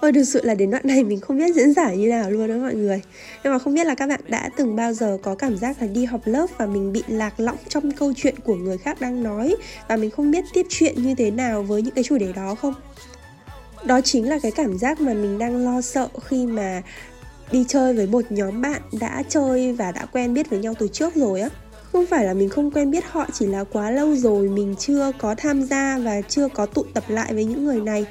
Ôi, 0.00 0.12
thực 0.12 0.24
sự 0.24 0.40
là 0.44 0.54
đến 0.54 0.70
đoạn 0.70 0.82
này 0.86 1.04
mình 1.04 1.20
không 1.20 1.38
biết 1.38 1.54
diễn 1.54 1.72
giải 1.72 1.96
như 1.96 2.08
nào 2.08 2.30
luôn 2.30 2.48
đó 2.48 2.54
mọi 2.54 2.74
người. 2.74 3.02
Nhưng 3.44 3.52
mà 3.52 3.58
không 3.58 3.74
biết 3.74 3.86
là 3.86 3.94
các 3.94 4.06
bạn 4.06 4.20
đã 4.28 4.50
từng 4.56 4.76
bao 4.76 4.92
giờ 4.92 5.18
có 5.22 5.34
cảm 5.34 5.56
giác 5.56 5.76
là 5.80 5.86
đi 5.86 6.04
học 6.04 6.20
lớp 6.24 6.46
và 6.58 6.66
mình 6.66 6.92
bị 6.92 7.02
lạc 7.08 7.40
lõng 7.40 7.56
trong 7.68 7.92
câu 7.92 8.12
chuyện 8.16 8.34
của 8.44 8.54
người 8.54 8.78
khác 8.78 9.00
đang 9.00 9.22
nói 9.22 9.56
Và 9.88 9.96
mình 9.96 10.10
không 10.10 10.30
biết 10.30 10.44
tiếp 10.52 10.66
chuyện 10.68 11.02
như 11.02 11.14
thế 11.14 11.30
nào 11.30 11.62
với 11.62 11.82
những 11.82 11.94
cái 11.94 12.04
chủ 12.04 12.18
đề 12.18 12.32
đó 12.32 12.54
không? 12.54 12.74
Đó 13.84 14.00
chính 14.00 14.28
là 14.28 14.38
cái 14.42 14.52
cảm 14.52 14.78
giác 14.78 15.00
mà 15.00 15.14
mình 15.14 15.38
đang 15.38 15.64
lo 15.64 15.80
sợ 15.80 16.08
khi 16.24 16.46
mà 16.46 16.82
đi 17.52 17.64
chơi 17.68 17.94
với 17.94 18.06
một 18.06 18.24
nhóm 18.30 18.62
bạn 18.62 18.82
đã 19.00 19.22
chơi 19.28 19.72
và 19.72 19.92
đã 19.92 20.06
quen 20.12 20.34
biết 20.34 20.50
với 20.50 20.58
nhau 20.58 20.74
từ 20.78 20.88
trước 20.88 21.14
rồi 21.14 21.40
á. 21.40 21.48
Không 21.92 22.06
phải 22.06 22.24
là 22.24 22.34
mình 22.34 22.48
không 22.48 22.70
quen 22.70 22.90
biết 22.90 23.04
họ, 23.10 23.26
chỉ 23.32 23.46
là 23.46 23.64
quá 23.64 23.90
lâu 23.90 24.16
rồi 24.16 24.48
mình 24.48 24.74
chưa 24.78 25.12
có 25.18 25.34
tham 25.34 25.62
gia 25.62 25.98
và 25.98 26.20
chưa 26.20 26.48
có 26.48 26.66
tụ 26.66 26.84
tập 26.94 27.04
lại 27.08 27.34
với 27.34 27.44
những 27.44 27.64
người 27.64 27.80
này 27.80 28.06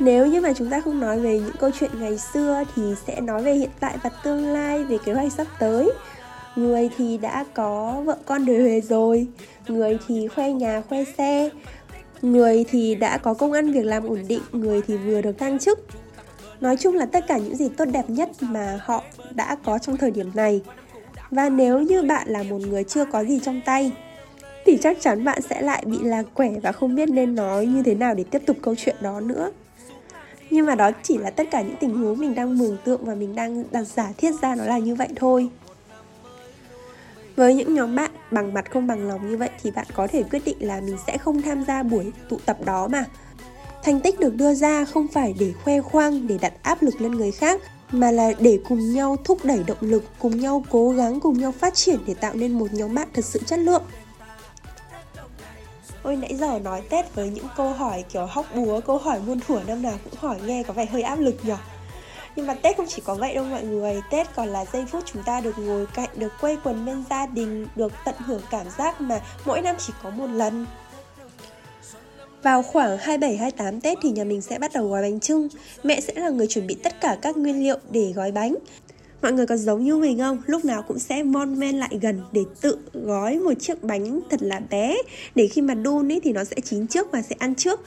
nếu 0.00 0.26
như 0.26 0.40
mà 0.40 0.52
chúng 0.52 0.70
ta 0.70 0.80
không 0.80 1.00
nói 1.00 1.20
về 1.20 1.38
những 1.38 1.56
câu 1.60 1.70
chuyện 1.80 1.90
ngày 2.00 2.18
xưa 2.18 2.62
thì 2.76 2.82
sẽ 3.06 3.20
nói 3.20 3.42
về 3.42 3.54
hiện 3.54 3.70
tại 3.80 3.96
và 4.02 4.10
tương 4.24 4.46
lai, 4.52 4.84
về 4.84 4.98
kế 5.04 5.12
hoạch 5.12 5.32
sắp 5.32 5.46
tới. 5.58 5.90
Người 6.56 6.90
thì 6.96 7.18
đã 7.18 7.44
có 7.54 8.02
vợ 8.04 8.16
con 8.24 8.46
đời 8.46 8.60
huề 8.60 8.80
rồi, 8.80 9.26
người 9.68 9.98
thì 10.08 10.28
khoe 10.28 10.52
nhà, 10.52 10.82
khoe 10.88 11.04
xe, 11.18 11.50
người 12.22 12.64
thì 12.70 12.94
đã 12.94 13.18
có 13.18 13.34
công 13.34 13.52
ăn 13.52 13.72
việc 13.72 13.84
làm 13.84 14.08
ổn 14.08 14.22
định, 14.28 14.42
người 14.52 14.82
thì 14.86 14.96
vừa 14.96 15.22
được 15.22 15.38
thăng 15.38 15.58
chức. 15.58 15.86
Nói 16.60 16.76
chung 16.76 16.94
là 16.94 17.06
tất 17.06 17.24
cả 17.28 17.38
những 17.38 17.56
gì 17.56 17.68
tốt 17.76 17.84
đẹp 17.84 18.04
nhất 18.10 18.28
mà 18.40 18.80
họ 18.82 19.04
đã 19.34 19.56
có 19.64 19.78
trong 19.78 19.96
thời 19.96 20.10
điểm 20.10 20.30
này. 20.34 20.62
Và 21.30 21.48
nếu 21.48 21.80
như 21.80 22.02
bạn 22.02 22.28
là 22.28 22.42
một 22.42 22.60
người 22.60 22.84
chưa 22.84 23.04
có 23.04 23.24
gì 23.24 23.40
trong 23.42 23.60
tay, 23.64 23.92
thì 24.66 24.78
chắc 24.82 24.96
chắn 25.00 25.24
bạn 25.24 25.42
sẽ 25.42 25.62
lại 25.62 25.84
bị 25.86 25.98
lạc 26.02 26.22
quẻ 26.34 26.50
và 26.62 26.72
không 26.72 26.94
biết 26.94 27.08
nên 27.08 27.34
nói 27.34 27.66
như 27.66 27.82
thế 27.82 27.94
nào 27.94 28.14
để 28.14 28.24
tiếp 28.30 28.42
tục 28.46 28.56
câu 28.62 28.74
chuyện 28.78 28.96
đó 29.00 29.20
nữa 29.20 29.50
nhưng 30.50 30.66
mà 30.66 30.74
đó 30.74 30.90
chỉ 31.02 31.18
là 31.18 31.30
tất 31.30 31.50
cả 31.50 31.62
những 31.62 31.76
tình 31.80 31.96
huống 31.96 32.18
mình 32.18 32.34
đang 32.34 32.58
mường 32.58 32.76
tượng 32.84 33.04
và 33.04 33.14
mình 33.14 33.34
đang 33.34 33.64
đặt 33.70 33.84
giả 33.84 34.12
thiết 34.16 34.32
ra 34.42 34.54
nó 34.54 34.64
là 34.64 34.78
như 34.78 34.94
vậy 34.94 35.08
thôi. 35.16 35.48
Với 37.36 37.54
những 37.54 37.74
nhóm 37.74 37.96
bạn 37.96 38.10
bằng 38.30 38.54
mặt 38.54 38.70
không 38.70 38.86
bằng 38.86 39.08
lòng 39.08 39.30
như 39.30 39.36
vậy 39.36 39.50
thì 39.62 39.70
bạn 39.70 39.86
có 39.94 40.06
thể 40.06 40.22
quyết 40.22 40.44
định 40.44 40.56
là 40.60 40.80
mình 40.80 40.96
sẽ 41.06 41.18
không 41.18 41.42
tham 41.42 41.64
gia 41.64 41.82
buổi 41.82 42.12
tụ 42.28 42.38
tập 42.46 42.56
đó 42.64 42.88
mà. 42.88 43.04
Thành 43.82 44.00
tích 44.00 44.20
được 44.20 44.34
đưa 44.34 44.54
ra 44.54 44.84
không 44.84 45.06
phải 45.08 45.34
để 45.38 45.52
khoe 45.64 45.80
khoang, 45.80 46.26
để 46.26 46.38
đặt 46.40 46.52
áp 46.62 46.82
lực 46.82 47.00
lên 47.00 47.12
người 47.12 47.30
khác, 47.30 47.60
mà 47.92 48.10
là 48.10 48.32
để 48.38 48.58
cùng 48.68 48.92
nhau 48.92 49.16
thúc 49.24 49.38
đẩy 49.44 49.64
động 49.66 49.78
lực, 49.80 50.04
cùng 50.18 50.40
nhau 50.40 50.64
cố 50.70 50.90
gắng, 50.90 51.20
cùng 51.20 51.38
nhau 51.38 51.52
phát 51.52 51.74
triển 51.74 51.98
để 52.06 52.14
tạo 52.14 52.34
nên 52.34 52.52
một 52.52 52.72
nhóm 52.72 52.94
bạn 52.94 53.08
thật 53.12 53.24
sự 53.24 53.40
chất 53.46 53.58
lượng. 53.58 53.82
Ôi 56.02 56.16
nãy 56.16 56.36
giờ 56.36 56.58
nói 56.58 56.82
Tết 56.90 57.14
với 57.14 57.30
những 57.30 57.46
câu 57.56 57.72
hỏi 57.72 58.04
kiểu 58.12 58.26
hóc 58.26 58.46
búa, 58.54 58.80
câu 58.80 58.98
hỏi 58.98 59.20
muôn 59.26 59.40
thuở 59.40 59.60
năm 59.66 59.82
nào 59.82 59.98
cũng 60.04 60.14
hỏi 60.18 60.36
nghe 60.46 60.62
có 60.62 60.72
vẻ 60.72 60.86
hơi 60.86 61.02
áp 61.02 61.18
lực 61.18 61.34
nhỉ? 61.42 61.52
Nhưng 62.36 62.46
mà 62.46 62.54
Tết 62.54 62.76
không 62.76 62.86
chỉ 62.88 63.02
có 63.04 63.14
vậy 63.14 63.34
đâu 63.34 63.44
mọi 63.44 63.62
người. 63.62 64.02
Tết 64.10 64.34
còn 64.34 64.48
là 64.48 64.64
giây 64.72 64.84
phút 64.90 65.02
chúng 65.06 65.22
ta 65.22 65.40
được 65.40 65.58
ngồi 65.58 65.86
cạnh 65.94 66.08
Được 66.16 66.32
quây 66.40 66.56
quần 66.64 66.86
bên 66.86 67.04
gia 67.10 67.26
đình 67.26 67.66
Được 67.76 67.92
tận 68.04 68.14
hưởng 68.18 68.42
cảm 68.50 68.66
giác 68.78 69.00
mà 69.00 69.20
mỗi 69.44 69.62
năm 69.62 69.76
chỉ 69.78 69.92
có 70.02 70.10
một 70.10 70.26
lần. 70.26 70.66
Vào 72.42 72.62
khoảng 72.62 72.98
27-28 72.98 73.80
Tết 73.80 73.98
thì 74.02 74.10
nhà 74.10 74.24
mình 74.24 74.40
sẽ 74.40 74.58
bắt 74.58 74.70
đầu 74.74 74.88
gói 74.88 75.02
bánh 75.02 75.20
trưng 75.20 75.48
Mẹ 75.82 76.00
sẽ 76.00 76.12
là 76.16 76.28
người 76.28 76.46
chuẩn 76.46 76.66
bị 76.66 76.74
tất 76.74 77.00
cả 77.00 77.16
các 77.22 77.36
nguyên 77.36 77.62
liệu 77.62 77.76
để 77.90 78.12
gói 78.14 78.32
bánh. 78.32 78.54
Mọi 79.22 79.32
người 79.32 79.46
có 79.46 79.56
giống 79.56 79.84
như 79.84 79.96
mình 79.96 80.18
không? 80.18 80.42
Lúc 80.46 80.64
nào 80.64 80.82
cũng 80.82 80.98
sẽ 80.98 81.22
mon 81.22 81.58
men 81.58 81.78
lại 81.78 81.98
gần 82.00 82.20
để 82.32 82.44
tự 82.60 82.78
gói 82.92 83.38
một 83.38 83.52
chiếc 83.60 83.82
bánh 83.82 84.20
thật 84.30 84.42
là 84.42 84.60
bé 84.70 84.96
Để 85.34 85.46
khi 85.46 85.62
mà 85.62 85.74
đun 85.74 86.12
ấy 86.12 86.20
thì 86.24 86.32
nó 86.32 86.44
sẽ 86.44 86.56
chín 86.64 86.86
trước 86.86 87.12
và 87.12 87.22
sẽ 87.22 87.36
ăn 87.38 87.54
trước 87.54 87.80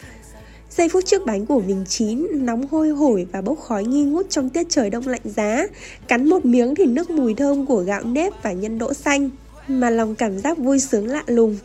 Giây 0.77 0.89
phút 0.89 1.05
trước 1.05 1.25
bánh 1.25 1.45
của 1.45 1.61
mình 1.61 1.85
chín, 1.87 2.27
nóng 2.33 2.67
hôi 2.67 2.89
hổi 2.89 3.27
và 3.31 3.41
bốc 3.41 3.59
khói 3.59 3.85
nghi 3.85 4.03
ngút 4.03 4.29
trong 4.29 4.49
tiết 4.49 4.69
trời 4.69 4.89
đông 4.89 5.07
lạnh 5.07 5.21
giá. 5.23 5.67
Cắn 6.07 6.29
một 6.29 6.45
miếng 6.45 6.75
thì 6.75 6.85
nước 6.85 7.09
mùi 7.09 7.33
thơm 7.33 7.65
của 7.65 7.79
gạo 7.79 8.03
nếp 8.03 8.43
và 8.43 8.51
nhân 8.51 8.79
đỗ 8.79 8.93
xanh, 8.93 9.29
mà 9.67 9.89
lòng 9.89 10.15
cảm 10.15 10.39
giác 10.39 10.57
vui 10.57 10.79
sướng 10.79 11.07
lạ 11.07 11.23
lùng. 11.27 11.57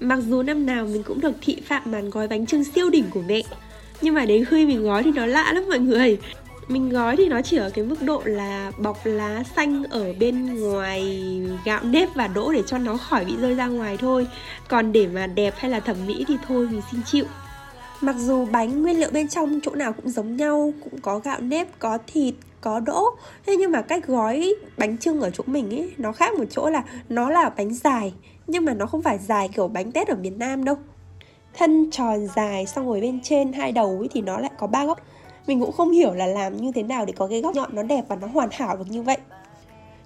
Mặc 0.00 0.18
dù 0.28 0.42
năm 0.42 0.66
nào 0.66 0.86
mình 0.86 1.02
cũng 1.02 1.20
được 1.20 1.32
thị 1.42 1.62
phạm 1.68 1.82
màn 1.92 2.10
gói 2.10 2.28
bánh 2.28 2.46
trưng 2.46 2.64
siêu 2.64 2.90
đỉnh 2.90 3.04
của 3.10 3.22
mẹ, 3.28 3.42
nhưng 4.02 4.14
mà 4.14 4.24
đến 4.24 4.44
khi 4.44 4.66
mình 4.66 4.82
gói 4.82 5.02
thì 5.02 5.10
nó 5.10 5.26
lạ 5.26 5.52
lắm 5.52 5.64
mọi 5.68 5.78
người. 5.78 6.18
Mình 6.68 6.88
gói 6.88 7.16
thì 7.16 7.28
nó 7.28 7.42
chỉ 7.42 7.56
ở 7.56 7.70
cái 7.70 7.84
mức 7.84 8.02
độ 8.02 8.22
là 8.24 8.72
bọc 8.78 8.98
lá 9.04 9.42
xanh 9.56 9.84
ở 9.84 10.12
bên 10.20 10.60
ngoài 10.60 11.22
gạo 11.64 11.80
nếp 11.84 12.08
và 12.14 12.26
đỗ 12.26 12.52
để 12.52 12.62
cho 12.66 12.78
nó 12.78 12.96
khỏi 12.96 13.24
bị 13.24 13.36
rơi 13.36 13.54
ra 13.54 13.66
ngoài 13.66 13.96
thôi. 13.96 14.26
Còn 14.68 14.92
để 14.92 15.06
mà 15.06 15.26
đẹp 15.26 15.54
hay 15.56 15.70
là 15.70 15.80
thẩm 15.80 15.96
mỹ 16.06 16.24
thì 16.28 16.36
thôi 16.48 16.68
mình 16.70 16.82
xin 16.92 17.00
chịu. 17.04 17.24
Mặc 18.00 18.16
dù 18.18 18.46
bánh 18.52 18.82
nguyên 18.82 19.00
liệu 19.00 19.10
bên 19.12 19.28
trong 19.28 19.60
chỗ 19.62 19.74
nào 19.74 19.92
cũng 19.92 20.08
giống 20.08 20.36
nhau 20.36 20.72
Cũng 20.84 21.00
có 21.00 21.18
gạo 21.18 21.40
nếp, 21.40 21.78
có 21.78 21.98
thịt, 22.06 22.34
có 22.60 22.80
đỗ 22.80 23.04
Thế 23.46 23.56
nhưng 23.56 23.72
mà 23.72 23.82
cách 23.82 24.06
gói 24.06 24.54
bánh 24.76 24.98
trưng 24.98 25.20
ở 25.20 25.30
chỗ 25.30 25.44
mình 25.46 25.70
ấy 25.70 25.92
Nó 25.98 26.12
khác 26.12 26.34
một 26.38 26.44
chỗ 26.50 26.70
là 26.70 26.82
nó 27.08 27.30
là 27.30 27.50
bánh 27.56 27.74
dài 27.74 28.14
Nhưng 28.46 28.64
mà 28.64 28.74
nó 28.74 28.86
không 28.86 29.02
phải 29.02 29.18
dài 29.18 29.48
kiểu 29.56 29.68
bánh 29.68 29.92
tét 29.92 30.08
ở 30.08 30.14
miền 30.14 30.38
Nam 30.38 30.64
đâu. 30.64 30.76
Thân 31.54 31.90
tròn 31.90 32.26
dài 32.36 32.66
xong 32.66 32.86
rồi 32.86 33.00
bên 33.00 33.20
trên 33.22 33.52
hai 33.52 33.72
đầu 33.72 33.98
ấy 34.00 34.08
thì 34.12 34.20
nó 34.20 34.38
lại 34.38 34.50
có 34.58 34.66
ba 34.66 34.86
góc. 34.86 35.00
Mình 35.46 35.60
cũng 35.60 35.72
không 35.72 35.90
hiểu 35.90 36.14
là 36.14 36.26
làm 36.26 36.56
như 36.56 36.72
thế 36.74 36.82
nào 36.82 37.04
để 37.04 37.12
có 37.16 37.26
cái 37.26 37.40
góc 37.40 37.54
nhọn 37.54 37.74
nó 37.74 37.82
đẹp 37.82 38.04
và 38.08 38.16
nó 38.16 38.26
hoàn 38.26 38.48
hảo 38.52 38.76
được 38.76 38.88
như 38.88 39.02
vậy. 39.02 39.16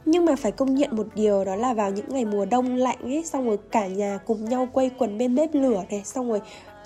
Nhưng 0.05 0.25
mà 0.25 0.37
phải 0.37 0.53
công 0.53 0.75
nhận 0.75 0.97
một 0.97 1.07
điều 1.15 1.45
đó 1.45 1.57
là 1.57 1.75
vào 1.75 1.91
những 1.91 2.09
ngày 2.09 2.25
mùa 2.25 2.45
đông 2.45 2.77
lạnh 2.77 2.99
ấy, 3.03 3.25
xong 3.25 3.47
rồi 3.47 3.59
cả 3.71 3.87
nhà 3.87 4.19
cùng 4.27 4.45
nhau 4.45 4.69
quây 4.73 4.91
quần 4.99 5.19
bên 5.19 5.35
bếp 5.35 5.55
lửa 5.55 5.83
này, 5.91 6.03
xong 6.05 6.29
rồi 6.29 6.41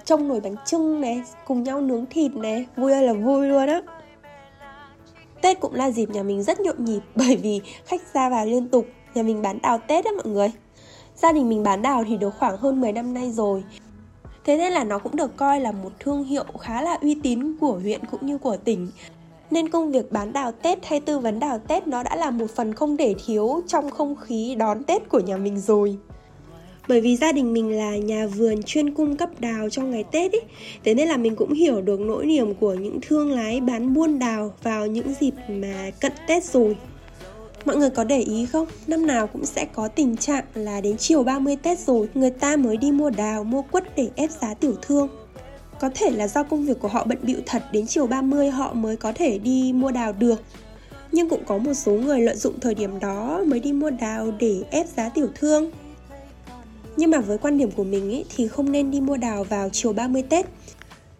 trông 0.04 0.28
nồi 0.28 0.40
bánh 0.40 0.56
trưng 0.66 1.00
này, 1.00 1.22
cùng 1.46 1.62
nhau 1.62 1.80
nướng 1.80 2.06
thịt 2.06 2.34
này, 2.34 2.66
vui 2.76 2.92
ơi 2.92 3.02
là 3.02 3.12
vui 3.12 3.48
luôn 3.48 3.66
á. 3.66 3.82
Tết 5.42 5.60
cũng 5.60 5.74
là 5.74 5.90
dịp 5.90 6.10
nhà 6.10 6.22
mình 6.22 6.42
rất 6.42 6.60
nhộn 6.60 6.84
nhịp 6.84 7.00
bởi 7.14 7.36
vì 7.36 7.60
khách 7.84 8.14
ra 8.14 8.28
vào 8.28 8.46
liên 8.46 8.68
tục, 8.68 8.86
Nhà 9.14 9.22
mình 9.22 9.42
bán 9.42 9.58
đào 9.62 9.78
Tết 9.78 10.04
á 10.04 10.10
mọi 10.16 10.32
người. 10.32 10.52
Gia 11.16 11.32
đình 11.32 11.48
mình 11.48 11.62
bán 11.62 11.82
đào 11.82 12.04
thì 12.08 12.16
được 12.16 12.34
khoảng 12.38 12.56
hơn 12.56 12.80
10 12.80 12.92
năm 12.92 13.14
nay 13.14 13.30
rồi. 13.32 13.64
Thế 14.44 14.56
nên 14.56 14.72
là 14.72 14.84
nó 14.84 14.98
cũng 14.98 15.16
được 15.16 15.36
coi 15.36 15.60
là 15.60 15.72
một 15.72 15.90
thương 16.00 16.24
hiệu 16.24 16.44
khá 16.60 16.82
là 16.82 16.98
uy 17.02 17.16
tín 17.22 17.56
của 17.60 17.72
huyện 17.72 18.00
cũng 18.10 18.26
như 18.26 18.38
của 18.38 18.56
tỉnh. 18.56 18.88
Nên 19.50 19.68
công 19.68 19.92
việc 19.92 20.12
bán 20.12 20.32
đào 20.32 20.52
Tết 20.52 20.86
hay 20.86 21.00
tư 21.00 21.18
vấn 21.18 21.40
đào 21.40 21.58
Tết 21.68 21.86
nó 21.86 22.02
đã 22.02 22.16
là 22.16 22.30
một 22.30 22.50
phần 22.50 22.74
không 22.74 22.96
thể 22.96 23.14
thiếu 23.26 23.62
trong 23.66 23.90
không 23.90 24.16
khí 24.16 24.54
đón 24.58 24.84
Tết 24.84 25.08
của 25.08 25.20
nhà 25.20 25.36
mình 25.36 25.60
rồi. 25.60 25.96
Bởi 26.88 27.00
vì 27.00 27.16
gia 27.16 27.32
đình 27.32 27.52
mình 27.52 27.78
là 27.78 27.96
nhà 27.96 28.26
vườn 28.26 28.62
chuyên 28.62 28.94
cung 28.94 29.16
cấp 29.16 29.30
đào 29.38 29.68
trong 29.70 29.90
ngày 29.90 30.04
Tết 30.04 30.32
ý, 30.32 30.38
Thế 30.84 30.94
nên 30.94 31.08
là 31.08 31.16
mình 31.16 31.36
cũng 31.36 31.52
hiểu 31.52 31.80
được 31.80 32.00
nỗi 32.00 32.26
niềm 32.26 32.54
của 32.54 32.74
những 32.74 32.98
thương 33.02 33.32
lái 33.32 33.60
bán 33.60 33.94
buôn 33.94 34.18
đào 34.18 34.52
vào 34.62 34.86
những 34.86 35.14
dịp 35.20 35.34
mà 35.48 35.90
cận 36.00 36.12
Tết 36.28 36.44
rồi. 36.44 36.76
Mọi 37.64 37.76
người 37.76 37.90
có 37.90 38.04
để 38.04 38.20
ý 38.20 38.46
không? 38.46 38.68
Năm 38.86 39.06
nào 39.06 39.26
cũng 39.26 39.46
sẽ 39.46 39.64
có 39.64 39.88
tình 39.88 40.16
trạng 40.16 40.44
là 40.54 40.80
đến 40.80 40.96
chiều 40.96 41.22
30 41.22 41.56
Tết 41.56 41.78
rồi 41.78 42.08
Người 42.14 42.30
ta 42.30 42.56
mới 42.56 42.76
đi 42.76 42.92
mua 42.92 43.10
đào, 43.10 43.44
mua 43.44 43.62
quất 43.62 43.96
để 43.96 44.08
ép 44.16 44.30
giá 44.30 44.54
tiểu 44.54 44.74
thương. 44.82 45.08
Có 45.80 45.90
thể 45.94 46.10
là 46.10 46.28
do 46.28 46.42
công 46.42 46.66
việc 46.66 46.80
của 46.80 46.88
họ 46.88 47.04
bận 47.04 47.18
bịu 47.22 47.38
thật 47.46 47.62
Đến 47.72 47.86
chiều 47.86 48.06
30 48.06 48.50
họ 48.50 48.72
mới 48.72 48.96
có 48.96 49.12
thể 49.14 49.38
đi 49.38 49.72
mua 49.72 49.90
đào 49.90 50.12
được. 50.12 50.42
Nhưng 51.12 51.28
cũng 51.28 51.44
có 51.46 51.58
một 51.58 51.74
số 51.74 51.92
người 51.92 52.20
lợi 52.20 52.36
dụng 52.36 52.60
thời 52.60 52.74
điểm 52.74 53.00
đó 53.00 53.44
mới 53.46 53.60
đi 53.60 53.72
mua 53.72 53.90
đào 53.90 54.32
để 54.38 54.62
ép 54.70 54.86
giá 54.96 55.08
tiểu 55.08 55.28
thương. 55.34 55.70
Nhưng 56.96 57.10
mà 57.10 57.20
với 57.20 57.38
quan 57.38 57.58
điểm 57.58 57.70
của 57.70 57.84
mình 57.84 58.10
ý, 58.10 58.24
thì 58.36 58.48
không 58.48 58.72
nên 58.72 58.90
đi 58.90 59.00
mua 59.00 59.16
đào 59.16 59.44
vào 59.44 59.68
chiều 59.68 59.92
30 59.92 60.22
Tết. 60.22 60.46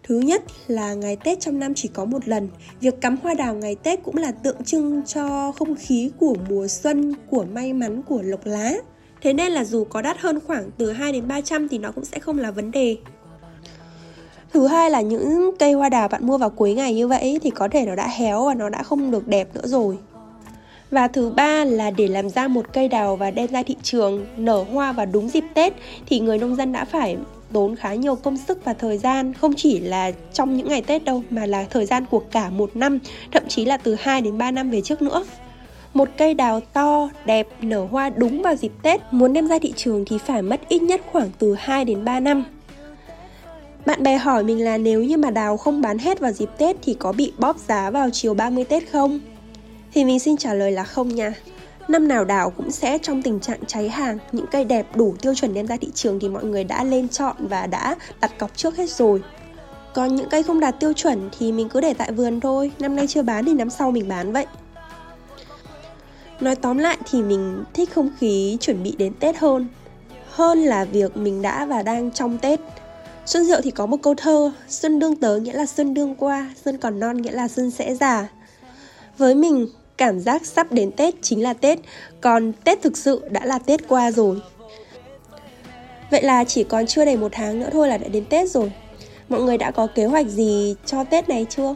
Thứ 0.07 0.19
nhất 0.19 0.43
là 0.67 0.93
ngày 0.93 1.15
Tết 1.15 1.39
trong 1.39 1.59
năm 1.59 1.73
chỉ 1.73 1.89
có 1.93 2.05
một 2.05 2.27
lần. 2.27 2.49
Việc 2.81 3.01
cắm 3.01 3.17
hoa 3.23 3.33
đào 3.33 3.55
ngày 3.55 3.75
Tết 3.75 4.03
cũng 4.03 4.17
là 4.17 4.31
tượng 4.31 4.63
trưng 4.63 5.01
cho 5.05 5.51
không 5.51 5.75
khí 5.75 6.11
của 6.19 6.35
mùa 6.49 6.67
xuân, 6.67 7.13
của 7.29 7.45
may 7.53 7.73
mắn, 7.73 8.01
của 8.01 8.21
lộc 8.21 8.45
lá. 8.45 8.73
Thế 9.21 9.33
nên 9.33 9.51
là 9.51 9.63
dù 9.63 9.83
có 9.83 10.01
đắt 10.01 10.17
hơn 10.19 10.39
khoảng 10.47 10.71
từ 10.77 10.91
2 10.91 11.13
đến 11.13 11.27
300 11.27 11.67
thì 11.67 11.77
nó 11.77 11.91
cũng 11.91 12.05
sẽ 12.05 12.19
không 12.19 12.39
là 12.39 12.51
vấn 12.51 12.71
đề. 12.71 12.97
Thứ 14.53 14.67
hai 14.67 14.89
là 14.89 15.01
những 15.01 15.51
cây 15.59 15.73
hoa 15.73 15.89
đào 15.89 16.07
bạn 16.07 16.27
mua 16.27 16.37
vào 16.37 16.49
cuối 16.49 16.73
ngày 16.73 16.95
như 16.95 17.07
vậy 17.07 17.39
thì 17.43 17.49
có 17.49 17.67
thể 17.67 17.85
nó 17.85 17.95
đã 17.95 18.07
héo 18.07 18.45
và 18.45 18.53
nó 18.53 18.69
đã 18.69 18.83
không 18.83 19.11
được 19.11 19.27
đẹp 19.27 19.55
nữa 19.55 19.67
rồi. 19.67 19.97
Và 20.91 21.07
thứ 21.07 21.29
ba 21.29 21.65
là 21.65 21.91
để 21.91 22.07
làm 22.07 22.29
ra 22.29 22.47
một 22.47 22.65
cây 22.73 22.87
đào 22.87 23.15
và 23.15 23.31
đem 23.31 23.47
ra 23.47 23.63
thị 23.63 23.75
trường 23.83 24.25
nở 24.37 24.65
hoa 24.73 24.91
vào 24.91 25.05
đúng 25.05 25.29
dịp 25.29 25.43
Tết 25.53 25.73
thì 26.05 26.19
người 26.19 26.37
nông 26.37 26.55
dân 26.55 26.71
đã 26.71 26.85
phải 26.85 27.17
tốn 27.53 27.75
khá 27.75 27.93
nhiều 27.93 28.15
công 28.15 28.37
sức 28.37 28.65
và 28.65 28.73
thời 28.73 28.97
gian 28.97 29.33
không 29.33 29.53
chỉ 29.57 29.79
là 29.79 30.11
trong 30.33 30.57
những 30.57 30.67
ngày 30.67 30.81
Tết 30.81 31.03
đâu 31.03 31.23
mà 31.29 31.45
là 31.45 31.65
thời 31.69 31.85
gian 31.85 32.05
của 32.05 32.19
cả 32.19 32.49
một 32.49 32.75
năm, 32.75 32.99
thậm 33.31 33.43
chí 33.47 33.65
là 33.65 33.77
từ 33.77 33.95
2 33.99 34.21
đến 34.21 34.37
3 34.37 34.51
năm 34.51 34.69
về 34.69 34.81
trước 34.81 35.01
nữa. 35.01 35.25
Một 35.93 36.09
cây 36.17 36.33
đào 36.33 36.59
to, 36.59 37.09
đẹp, 37.25 37.47
nở 37.61 37.87
hoa 37.91 38.09
đúng 38.09 38.41
vào 38.41 38.55
dịp 38.55 38.71
Tết 38.81 39.01
muốn 39.11 39.33
đem 39.33 39.47
ra 39.47 39.59
thị 39.59 39.73
trường 39.75 40.05
thì 40.05 40.17
phải 40.17 40.41
mất 40.41 40.69
ít 40.69 40.81
nhất 40.81 41.01
khoảng 41.11 41.29
từ 41.39 41.55
2 41.59 41.85
đến 41.85 42.05
3 42.05 42.19
năm. 42.19 42.45
Bạn 43.85 44.03
bè 44.03 44.17
hỏi 44.17 44.43
mình 44.43 44.63
là 44.63 44.77
nếu 44.77 45.03
như 45.03 45.17
mà 45.17 45.31
đào 45.31 45.57
không 45.57 45.81
bán 45.81 45.97
hết 45.97 46.19
vào 46.19 46.31
dịp 46.31 46.49
Tết 46.57 46.75
thì 46.81 46.93
có 46.93 47.11
bị 47.11 47.31
bóp 47.37 47.57
giá 47.67 47.89
vào 47.89 48.09
chiều 48.09 48.33
30 48.33 48.63
Tết 48.63 48.91
không? 48.91 49.19
Thì 49.93 50.05
mình 50.05 50.19
xin 50.19 50.37
trả 50.37 50.53
lời 50.53 50.71
là 50.71 50.83
không 50.83 51.15
nha 51.15 51.33
Năm 51.87 52.07
nào 52.07 52.25
đảo 52.25 52.49
cũng 52.49 52.71
sẽ 52.71 52.97
trong 52.97 53.21
tình 53.21 53.39
trạng 53.39 53.65
cháy 53.67 53.89
hàng, 53.89 54.17
Những 54.31 54.45
cây 54.51 54.65
đẹp 54.65 54.95
đủ 54.95 55.15
tiêu 55.21 55.35
chuẩn 55.35 55.53
đem 55.53 55.67
ra 55.67 55.77
thị 55.77 55.91
trường 55.93 56.19
thì 56.19 56.29
mọi 56.29 56.43
người 56.43 56.63
đã 56.63 56.83
lên 56.83 57.09
chọn 57.09 57.35
và 57.39 57.67
đã 57.67 57.95
đặt 58.21 58.31
cọc 58.39 58.57
trước 58.57 58.77
hết 58.77 58.89
rồi. 58.89 59.23
Còn 59.93 60.15
những 60.15 60.29
cây 60.29 60.43
không 60.43 60.59
đạt 60.59 60.79
tiêu 60.79 60.93
chuẩn 60.93 61.29
thì 61.39 61.51
mình 61.51 61.69
cứ 61.69 61.81
để 61.81 61.93
tại 61.93 62.11
vườn 62.11 62.39
thôi, 62.39 62.71
Năm 62.79 62.95
nay 62.95 63.07
chưa 63.07 63.21
bán 63.21 63.45
thì 63.45 63.53
năm 63.53 63.69
sau 63.69 63.91
mình 63.91 64.07
bán 64.07 64.31
vậy. 64.33 64.45
Nói 66.39 66.55
tóm 66.55 66.77
lại 66.77 66.97
thì 67.11 67.21
mình 67.21 67.63
thích 67.73 67.89
không 67.93 68.09
khí 68.19 68.57
chuẩn 68.59 68.83
bị 68.83 68.95
đến 68.97 69.13
Tết 69.19 69.37
hơn 69.37 69.67
Hơn 70.29 70.63
là 70.63 70.85
việc 70.85 71.17
mình 71.17 71.41
đã 71.41 71.65
và 71.65 71.83
đang 71.83 72.11
trong 72.11 72.37
Tết. 72.37 72.59
Xuân 73.25 73.45
Diệu 73.45 73.61
thì 73.61 73.71
có 73.71 73.85
một 73.85 73.97
câu 74.01 74.15
thơ, 74.15 74.51
Xuân 74.67 74.99
đương 74.99 75.15
tớ 75.15 75.37
nghĩa 75.37 75.53
là 75.53 75.65
xuân 75.65 75.93
đương 75.93 76.15
qua, 76.15 76.49
Xuân 76.65 76.77
còn 76.77 76.99
non 76.99 77.21
nghĩa 77.21 77.31
là 77.31 77.47
xuân 77.47 77.71
sẽ 77.71 77.95
già. 77.95 78.27
Với 79.17 79.35
mình 79.35 79.67
cảm 79.97 80.19
giác 80.19 80.45
sắp 80.45 80.71
đến 80.71 80.91
Tết 80.91 81.13
chính 81.21 81.43
là 81.43 81.53
Tết, 81.53 81.79
còn 82.21 82.53
Tết 82.63 82.81
thực 82.81 82.97
sự 82.97 83.21
đã 83.29 83.45
là 83.45 83.59
Tết 83.59 83.87
qua 83.87 84.11
rồi. 84.11 84.41
Vậy 86.11 86.23
là 86.23 86.43
chỉ 86.43 86.63
còn 86.63 86.85
chưa 86.85 87.05
đầy 87.05 87.17
một 87.17 87.31
tháng 87.31 87.59
nữa 87.59 87.69
thôi 87.71 87.87
là 87.87 87.97
đã 87.97 88.07
đến 88.07 88.25
Tết 88.25 88.49
rồi. 88.49 88.71
Mọi 89.29 89.41
người 89.41 89.57
đã 89.57 89.71
có 89.71 89.87
kế 89.87 90.05
hoạch 90.05 90.27
gì 90.27 90.75
cho 90.85 91.03
Tết 91.03 91.29
này 91.29 91.45
chưa? 91.49 91.75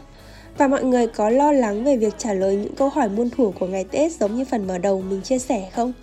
Và 0.58 0.68
mọi 0.68 0.84
người 0.84 1.08
có 1.08 1.30
lo 1.30 1.52
lắng 1.52 1.84
về 1.84 1.98
việc 1.98 2.14
trả 2.18 2.34
lời 2.34 2.56
những 2.56 2.76
câu 2.76 2.90
hỏi 2.90 3.10
muôn 3.10 3.30
thuở 3.30 3.52
của 3.60 3.68
ngày 3.68 3.84
Tết 3.92 4.12
giống 4.12 4.36
như 4.36 4.46
phần 4.46 4.68
mở 4.68 4.78
đầu 4.78 5.02
mình 5.02 5.22
chia 5.22 5.40
sẻ 5.40 5.70
không? 5.76 5.94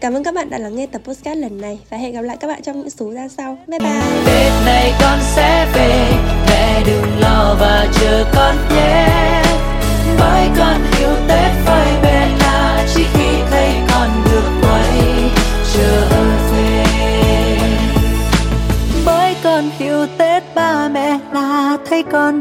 Cảm 0.00 0.14
ơn 0.14 0.24
các 0.24 0.34
bạn 0.34 0.50
đã 0.50 0.58
lắng 0.58 0.76
nghe 0.76 0.86
tập 0.86 1.02
podcast 1.04 1.38
lần 1.38 1.60
này 1.60 1.78
và 1.90 1.96
hẹn 1.96 2.12
gặp 2.12 2.22
lại 2.22 2.36
các 2.40 2.48
bạn 2.48 2.62
trong 2.62 2.80
những 2.80 2.90
số 2.90 3.12
ra 3.12 3.28
sau. 3.28 3.58
Bye 3.66 3.78
bye! 3.78 4.02
Tết 4.26 4.52
này 4.66 4.92
con 5.00 5.18
sẽ 5.36 5.66
về, 5.74 6.10
mẹ 6.48 6.82
đừng 6.86 7.20
lo 7.20 7.47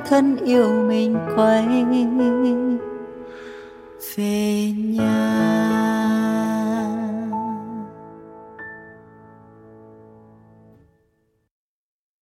thân 0.10 0.38
yêu 0.46 0.87